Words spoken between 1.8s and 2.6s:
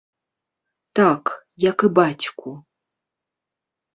і бацьку.